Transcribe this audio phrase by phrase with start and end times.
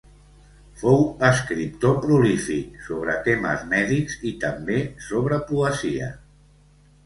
[0.77, 0.95] Fou
[1.29, 4.81] escriptor prolífic sobre temes mèdics i també
[5.13, 6.13] sobre poesia.